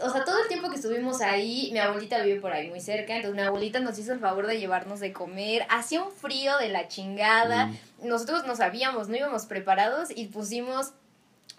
[0.00, 3.14] O sea, todo el tiempo que estuvimos ahí, mi abuelita vive por ahí muy cerca,
[3.14, 5.66] entonces mi abuelita nos hizo el favor de llevarnos de comer.
[5.68, 7.66] Hacía un frío de la chingada.
[7.66, 8.08] Mm.
[8.08, 10.92] Nosotros no sabíamos, no íbamos preparados y pusimos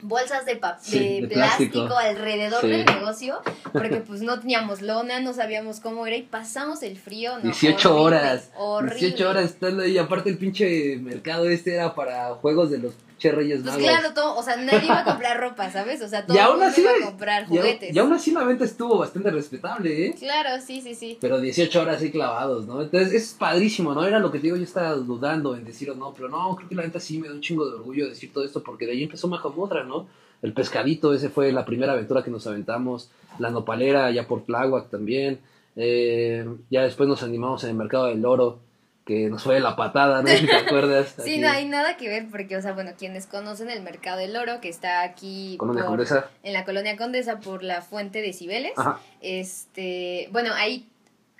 [0.04, 1.98] bolsas de, Sí, de, plástico, plástico.
[1.98, 2.68] alrededor Sí.
[2.68, 3.39] del negocio,
[3.72, 7.36] porque pues no teníamos lona, no sabíamos cómo era y pasamos el frío.
[7.38, 8.50] No, 18 horrible, horas.
[8.58, 8.96] Horrible.
[9.00, 9.98] 18 horas estando ahí.
[9.98, 13.84] Aparte, el pinche mercado este era para juegos de los Reyes Pues Magos.
[13.89, 16.02] claro, todo, o sea, nadie iba a comprar ropa, ¿sabes?
[16.02, 17.96] O sea, todo Y aún así- iba a comprar Y, aún- juguetes.
[17.96, 20.16] y aún así la venta estuvo bastante respetable, ¿eh?
[20.20, 21.18] Claro, sí, sí, sí.
[21.22, 22.82] Pero 18 horas ahí clavados, ¿no?
[22.82, 24.06] Entonces es padrísimo, ¿no?
[24.06, 26.68] Era lo que te digo, yo estaba dudando en decir o no, pero no, creo
[26.68, 28.92] que la venta sí me da un chingo de orgullo decir todo esto, porque de
[28.92, 29.92] ahí empezó Mahamudra, ¿no?
[30.41, 34.89] El pescadito, ese fue la primera aventura que nos aventamos, la nopalera ya por Tláhuac
[34.89, 35.39] también,
[35.75, 38.60] eh, ya después nos animamos en el mercado del oro,
[39.06, 40.27] que nos fue de la patada, ¿no?
[40.29, 41.13] Si te acuerdas.
[41.17, 44.19] Sí, Aquí, no hay nada que ver porque, o sea, bueno, quienes conocen el Mercado
[44.19, 46.29] del Oro, que está aquí Colonia por- Condesa.
[46.41, 48.99] en la Colonia Condesa por la Fuente de Cibeles, Ajá.
[49.21, 50.88] este, bueno, ahí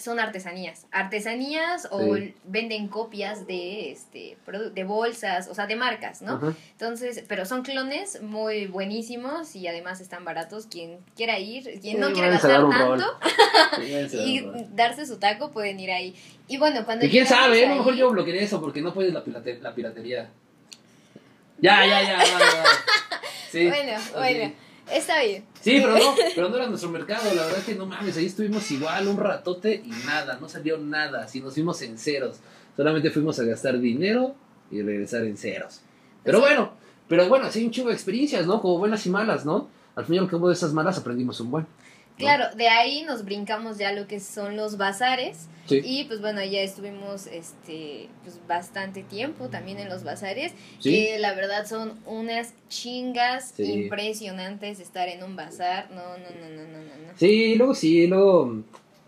[0.04, 2.34] son artesanías, artesanías o Sí.
[2.44, 4.38] venden copias de, este,
[4.74, 6.34] de bolsas, o sea, de marcas, ¿no?
[6.34, 6.54] Ajá.
[6.72, 10.66] Entonces, pero son clones muy buenísimos y además están baratos.
[10.68, 13.06] Quien quiera ir, quien Sí, no quiera gastar tanto
[14.10, 16.16] Sí, y darse su taco, pueden ir ahí.
[16.48, 17.66] Y bueno, cuando Que quién sabe, ¿eh?
[17.66, 20.30] a lo mejor yo bloquearía eso porque no puedes la, pirate- la piratería.
[21.60, 22.64] Ya, ya, ya, va, va.
[23.50, 23.68] Sí.
[23.70, 24.18] Bueno, ok.
[24.18, 24.54] bueno,
[24.94, 25.44] está bien.
[25.62, 28.26] Sí, pero no, pero no era nuestro mercado, la verdad es que no mames, ahí
[28.26, 32.38] estuvimos igual un ratote y nada, no salió nada, así nos fuimos en ceros.
[32.76, 34.36] Solamente fuimos a gastar dinero
[34.72, 35.82] y regresar en ceros.
[36.24, 36.74] Pero bueno,
[37.08, 38.62] pero bueno, así un chingo de experiencias, ¿no?
[38.62, 39.68] Como buenas y malas, ¿no?
[39.96, 41.68] Al fin y al cabo de esas malas aprendimos un buen.
[42.18, 45.48] Claro, de ahí nos brincamos ya lo que son los bazares.
[45.68, 45.82] Sí.
[45.84, 50.52] Y pues bueno, ya estuvimos este pues bastante tiempo también en los bazares.
[50.80, 50.92] Sí.
[50.92, 53.64] Que la verdad son unas chingas Sí.
[53.64, 55.90] impresionantes estar en un bazar.
[55.92, 57.14] No, no, no, no, no, no.
[57.18, 58.62] Sí, luego sí, luego,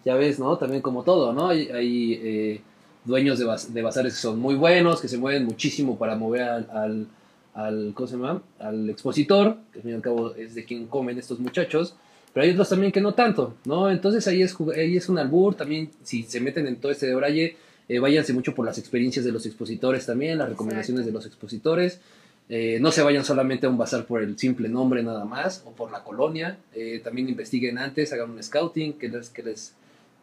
[0.05, 0.57] ya ves, ¿no?
[0.57, 1.49] También como todo, ¿no?
[1.49, 2.61] Hay, hay eh,
[3.03, 6.43] dueños de, baz- de bazares que son muy buenos, que se mueven muchísimo para mover
[6.43, 7.07] al, al,
[7.53, 8.41] al, ¿cómo se llama?
[8.59, 11.95] Al expositor, que al fin y al cabo es de quien comen estos muchachos,
[12.35, 13.89] pero hay otros también que no tanto, ¿no?
[13.89, 17.55] Entonces ahí es, ahí es un albur, también si se meten en todo este de
[17.87, 21.11] Eh, váyanse mucho por las experiencias de los expositores también, las recomendaciones Exacto.
[21.11, 22.01] de los expositores.
[22.49, 25.71] Eh, no se vayan solamente a un bazar por el simple nombre nada más o
[25.71, 26.57] por la colonia.
[26.73, 29.73] Eh, también investiguen antes, hagan un scouting que les, que, les,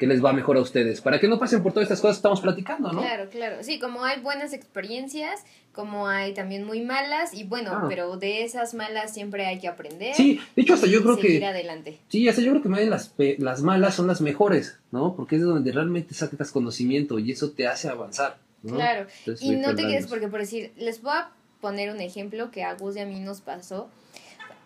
[0.02, 1.00] que les va mejor a ustedes.
[1.00, 3.02] Para que no pasen por todas estas cosas que estamos platicando, ¿no?
[3.02, 3.58] Claro, claro.
[3.60, 7.88] Sí, como hay buenas experiencias, como hay también muy malas, y bueno, Claro.
[7.88, 10.12] pero de esas malas siempre hay que aprender.
[10.16, 11.46] Sí, de hecho hasta yo creo que...
[11.46, 12.00] adelante.
[12.08, 15.14] Sí, hasta yo creo que más bien las, las malas son las mejores, ¿no?
[15.14, 18.74] Porque es donde realmente sacas conocimiento y eso te hace avanzar, ¿no?
[18.74, 19.06] Claro.
[19.20, 22.64] Entonces, Y no te quedes porque, por decir, les voy a poner un ejemplo que
[22.64, 23.88] a Gus y a mí nos pasó.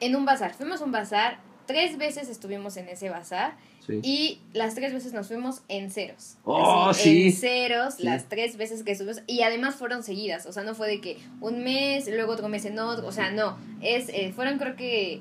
[0.00, 4.00] En un bazar, fuimos a un bazar, tres veces estuvimos en ese bazar Sí.
[4.02, 6.36] y las tres veces nos fuimos en ceros.
[6.44, 7.26] Oh, Así, sí.
[7.26, 8.02] En ceros, Sí.
[8.04, 9.22] las tres veces que estuvimos.
[9.26, 12.64] Y además fueron seguidas, o sea, no fue de que un mes, luego otro mes
[12.64, 13.56] en otro, o sea, no.
[13.82, 15.20] es eh, Fueron creo que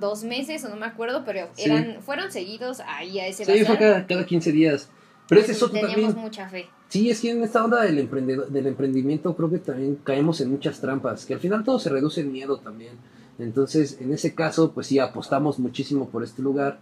[0.00, 1.64] dos meses o no me acuerdo, pero Sí.
[1.70, 3.66] eran fueron seguidos ahí a ese Sí, bazar.
[3.66, 4.88] fue cada, cada 15 días.
[5.28, 6.22] Pero ese es otro Teníamos también.
[6.22, 6.66] mucha fe.
[6.88, 8.08] Sí, es que en esta onda del,
[8.50, 12.20] del emprendimiento creo que también caemos en muchas trampas, que al final todo se reduce
[12.20, 12.92] en miedo también.
[13.38, 16.78] Entonces, en ese caso, pues sí, apostamos muchísimo por este lugar,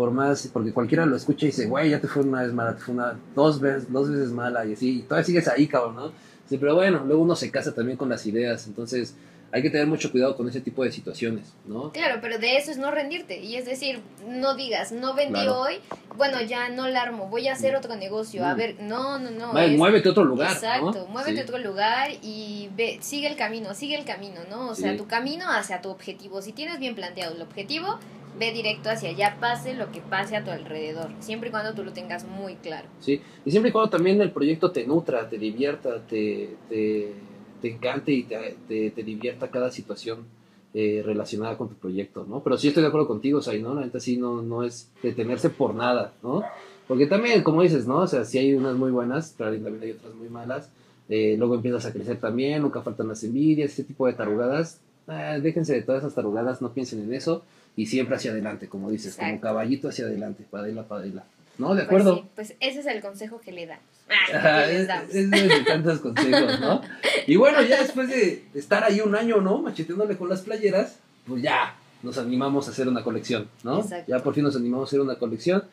[0.00, 2.74] por más, porque cualquiera lo escucha y dice, güey, ya te fue una vez mala,
[2.74, 5.94] te fue una, dos veces, dos veces mala, y así, y todavía sigues ahí, cabrón,
[5.96, 6.12] ¿no?
[6.48, 9.14] Sí, pero bueno, luego uno se casa también con las ideas, entonces
[9.52, 11.92] hay que tener mucho cuidado con ese tipo de situaciones, ¿no?
[11.92, 13.40] Claro, pero de eso es no rendirte.
[13.42, 15.60] Y es decir, no digas, no vendí Claro.
[15.60, 15.74] hoy,
[16.16, 18.46] bueno, ya no la armo, voy a hacer otro negocio.
[18.46, 18.56] A Mm.
[18.56, 19.52] ver, no, no, no.
[19.52, 21.06] Va, es- muévete a otro lugar, Exacto, ¿no?
[21.08, 21.48] muévete a Sí.
[21.50, 24.68] otro lugar y ve, sigue el camino, sigue el camino, ¿no?
[24.70, 26.40] O sea, tu camino hacia tu objetivo.
[26.40, 27.98] Si tienes bien planteado el objetivo,
[28.38, 31.84] ve directo hacia allá, pase lo que pase a tu alrededor, siempre y cuando tú
[31.84, 32.88] lo tengas muy claro.
[33.00, 37.12] Sí, y siempre y cuando también el proyecto te nutra, te divierta, te, te,
[37.60, 40.24] te encante y te, te, te divierta cada situación
[40.72, 42.42] eh, relacionada con tu proyecto, ¿no?
[42.42, 43.74] Pero sí estoy de acuerdo contigo, Sai, ¿no?
[43.74, 46.42] La neta sí no, no es detenerse por nada, ¿no?
[46.86, 47.98] Porque también, como dices, ¿no?
[47.98, 50.70] O sea, sí hay unas muy buenas, pero también hay otras muy malas.
[51.08, 54.80] Eh, luego empiezas a crecer también, nunca faltan las envidias, ese tipo de tarugadas.
[55.08, 57.42] Ah, déjense de todas esas tarugadas, no piensen en eso
[57.76, 61.24] y siempre hacia adelante, como dices, como caballito hacia adelante, padela, padela.
[61.58, 61.74] ¿No?
[61.74, 62.16] De Pues acuerdo.
[62.16, 63.84] sí, Pues, ese es el consejo que le damos.
[64.34, 66.80] Ah, es, es de tantos consejos, ¿no?
[67.26, 69.58] Y bueno, ya después de estar ahí un año, ¿no?
[69.62, 73.80] Macheteándole con las playeras, pues ya nos animamos a hacer una colección, ¿no?
[73.80, 74.10] Exacto.
[74.10, 75.64] Ya por fin nos animamos a hacer una colección.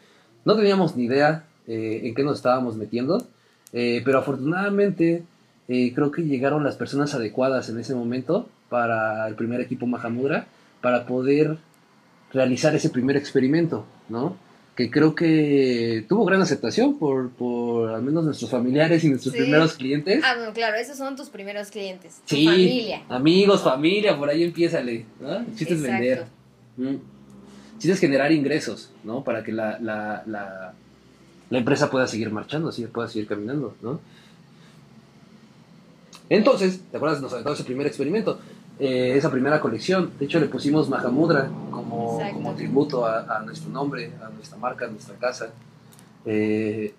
[0.46, 3.26] No teníamos ni idea eh, en qué nos estábamos metiendo,
[3.74, 5.24] eh, pero afortunadamente
[5.68, 10.48] eh, creo que llegaron las personas adecuadas en ese momento para el primer equipo Mahamudra,
[10.82, 11.58] para poder
[12.34, 14.36] realizar ese primer experimento, ¿no?
[14.76, 19.42] Que creo que tuvo gran aceptación por, por al menos nuestros familiares y nuestros Sí.
[19.42, 20.22] primeros clientes.
[20.24, 22.22] Ah, bueno, claro, esos son tus primeros clientes.
[22.28, 23.02] Tu sí, familia.
[23.10, 25.38] amigos, familia, por ahí empiézale, ¿no?
[25.38, 26.26] El chiste es vender.
[26.78, 26.96] Mm.
[27.80, 29.24] Chiste es generar ingresos, ¿no?
[29.24, 30.74] Para que la, la, la,
[31.50, 34.00] la empresa pueda seguir marchando, así pueda seguir caminando, ¿no?
[36.30, 37.22] Entonces, ¿te acuerdas?
[37.22, 38.40] Nos aventamos ese primer experimento,
[38.80, 40.12] eh, esa primera colección.
[40.20, 41.50] De hecho, le pusimos Mahamudra
[42.38, 45.50] como, tributo a, a nuestro nombre, a nuestra marca, a nuestra casa.
[46.26, 46.94] Eh,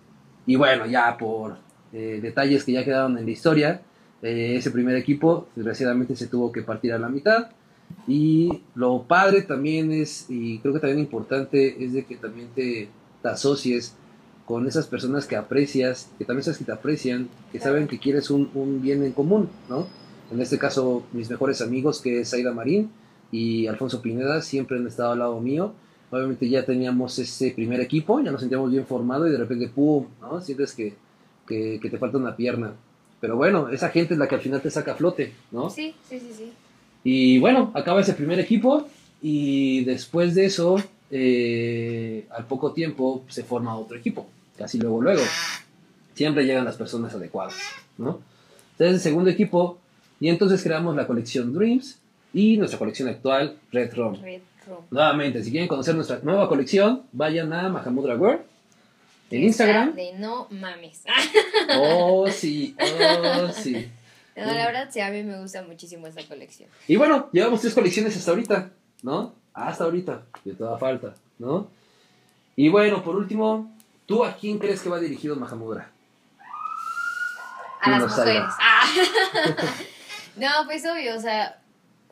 [0.47, 1.57] y bueno, ya por
[1.93, 3.83] eh, detalles que ya quedaron en la historia,
[4.23, 7.51] eh, ese primer equipo desgraciadamente se tuvo que partir a la mitad.
[8.07, 12.89] Y lo padre también es, y creo que también importante, es de que también te,
[13.23, 13.95] te asocies
[14.45, 18.31] con esas personas que aprecias, que también sabes que te aprecian, que saben que quieres
[18.31, 19.87] un, un bien en común, ¿no?
[20.31, 22.91] En este caso, mis mejores amigos, que es Aida Marín
[23.31, 25.73] y Alfonso Pineda, siempre han estado al lado mío.
[26.11, 30.07] Obviamente ya teníamos ese primer equipo, ya nos sentíamos bien formados y de repente, ¡pum!,
[30.21, 30.41] ¿no?
[30.41, 30.95] Sientes que,
[31.47, 32.73] que, que te falta una pierna.
[33.21, 35.69] Pero bueno, esa gente es la que al final te saca a flote, ¿no?
[35.69, 36.53] Sí, sí, sí, sí.
[37.05, 38.89] Y bueno, acaba ese primer equipo
[39.21, 40.77] y después de eso,
[41.11, 44.27] eh, al poco tiempo, se forma otro equipo.
[44.57, 45.23] Casi luego, luego.
[46.15, 47.55] Siempre llegan las personas adecuadas,
[47.97, 48.21] ¿no?
[48.73, 49.79] Entonces, el segundo equipo,
[50.21, 51.99] y entonces creamos la colección Dreams
[52.33, 54.21] y nuestra colección actual, Red Rom.
[54.21, 54.85] Retro.
[54.91, 58.41] Nuevamente, si quieren conocer nuestra nueva colección, vayan a Mahamudra World
[59.31, 59.95] en Instagram.
[59.95, 61.03] De no mames.
[61.77, 63.91] Oh, sí, oh, sí.
[64.37, 66.69] No, la verdad, sí, a mí me gusta muchísimo esta colección.
[66.87, 68.71] Y bueno, llevamos tres colecciones hasta ahorita,
[69.03, 69.35] ¿no?
[69.53, 71.69] Hasta ahorita, de toda falta, ¿no?
[72.55, 73.75] Y bueno, por último,
[74.07, 75.91] ¿tú a quién crees que va dirigido Mahamudra?
[77.81, 78.43] A las No mujeres.
[78.61, 78.87] Ah.
[80.37, 81.61] no, pues obvio, o sea.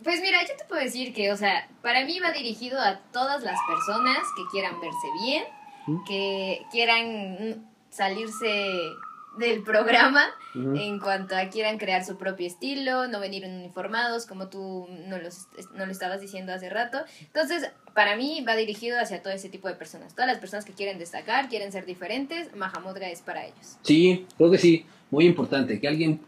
[0.02, 3.42] Pues mira, yo te puedo decir que, o sea, para mí va dirigido a todas
[3.42, 5.44] las personas que quieran verse bien,
[5.86, 6.04] ¿Mm?
[6.04, 8.92] que quieran salirse
[9.38, 14.86] del programa en cuanto a quieran crear su propio estilo, no venir uniformados, como tú
[15.06, 16.98] no, los, no lo estabas diciendo hace rato.
[17.20, 20.14] Entonces, para mí va dirigido hacia todo ese tipo de personas.
[20.14, 23.76] Todas las personas que quieren destacar, quieren ser diferentes, Mahamudra es para ellos.
[23.82, 26.20] Sí, creo que sí, muy importante, que alguien,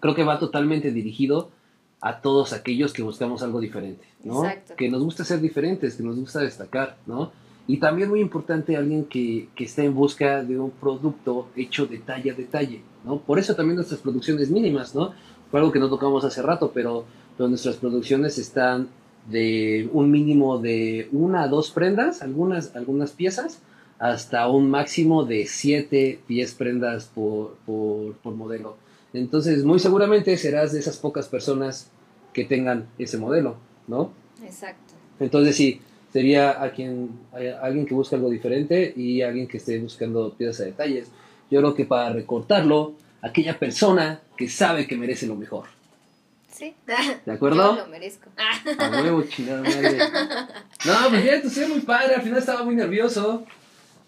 [0.00, 1.50] creo que va totalmente dirigido
[2.02, 4.44] a todos aquellos que buscamos algo diferente, ¿no?
[4.44, 4.74] Exacto.
[4.76, 7.30] Que nos gusta ser diferentes, que nos gusta destacar, ¿no?
[7.68, 12.32] Y también muy importante alguien que, que está en busca de un producto hecho detalle
[12.32, 13.20] a detalle, ¿no?
[13.20, 15.14] Por eso también nuestras producciones mínimas, ¿no?
[15.52, 17.04] Fue algo que no tocamos hace rato, pero,
[17.36, 18.88] pero nuestras producciones están
[19.30, 23.60] de un mínimo de una a dos prendas, algunas, algunas piezas,
[24.00, 28.76] hasta un máximo de 7, 10 prendas por, por, por modelo.
[29.14, 31.90] Entonces, muy seguramente serás de esas pocas personas
[32.32, 34.12] que tengan ese modelo, ¿no?
[34.42, 34.94] Exacto.
[35.20, 35.80] Entonces, sí,
[36.12, 40.60] sería a quien, a alguien que busca algo diferente y alguien que esté buscando piezas
[40.60, 41.08] a detalles.
[41.50, 45.66] Yo creo que para recortarlo, aquella persona que sabe que merece lo mejor.
[46.50, 46.74] Sí.
[47.26, 47.76] ¿De acuerdo?
[47.76, 48.30] Yo lo merezco.
[48.78, 49.98] A huevo, chingada madre.
[50.84, 52.14] No, pues bien, estuvo muy padre.
[52.14, 53.44] Al final estaba muy nervioso.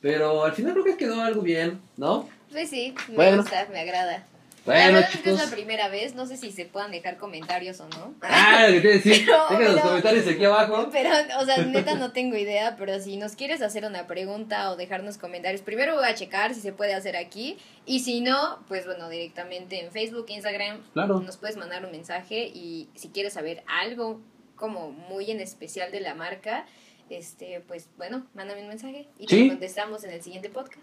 [0.01, 2.29] Pero al final creo que quedó algo bien, ¿no?
[2.53, 3.39] Pues sí, me Bueno.
[3.43, 4.27] gusta, me agrada.
[4.67, 7.17] La Bueno, verdad es que es la primera vez, no sé si se puedan dejar
[7.19, 8.15] comentarios o no.
[8.23, 9.27] Ah, lo que te decir.
[9.27, 10.89] Deja los comentarios aquí abajo.
[10.91, 14.77] Pero, o sea, neta no tengo idea, pero si nos quieres hacer una pregunta o
[14.77, 18.87] dejarnos comentarios, primero voy a checar si se puede hacer aquí y si no, pues
[18.87, 21.21] bueno, directamente en Facebook, Instagram, Claro.
[21.21, 24.21] nos puedes mandar un mensaje y si quieres saber algo
[24.57, 26.65] como muy en especial de la marca,
[27.11, 29.49] este, pues bueno, mándame un mensaje y Sí.
[29.49, 30.81] contestamos en el siguiente podcast.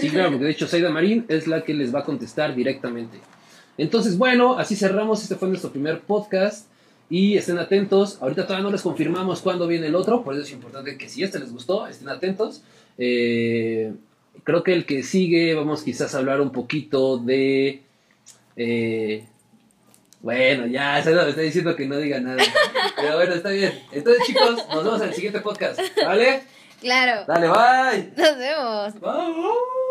[0.00, 3.18] Sí, claro, porque de hecho Saida Marín es la que les va a contestar directamente.
[3.78, 5.22] Entonces, bueno, así cerramos.
[5.22, 6.68] Este fue nuestro primer podcast.
[7.08, 8.18] Y estén atentos.
[8.22, 10.22] Ahorita todavía no les confirmamos cuándo viene el otro.
[10.22, 12.62] Por eso es importante que si este les gustó, estén atentos.
[12.98, 13.92] Eh,
[14.44, 17.82] creo que el que sigue, vamos quizás a hablar un poquito de...
[18.56, 19.26] eh,
[20.20, 22.42] bueno, ya, Saida me está diciendo que no diga nada.
[22.96, 23.82] Pero bueno, está bien.
[23.92, 25.80] Entonces, chicos, nos vemos en el siguiente podcast.
[26.04, 26.42] ¿Vale?
[26.80, 28.12] Claro, Dale, bye.
[28.16, 29.00] nos vemos.
[29.00, 29.89] Bye.